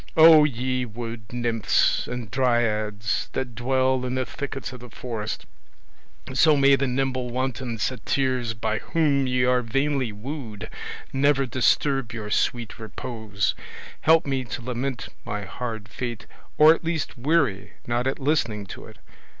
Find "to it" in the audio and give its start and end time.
18.65-18.97